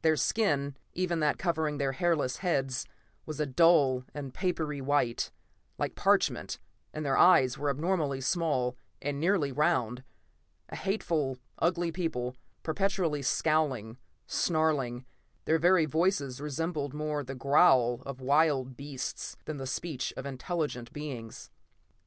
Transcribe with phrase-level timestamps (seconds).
[0.00, 2.86] Their skin, even that covering their hairless heads,
[3.26, 5.30] was a dull and papery white,
[5.76, 6.58] like parchment,
[6.94, 10.02] and their eyes were abnormally small, and nearly round.
[10.70, 15.04] A hateful, ugly people, perpetually scowling, snarling;
[15.44, 20.90] their very voices resembled more the growl of wild beasts than the speech of intelligent
[20.94, 21.50] beings.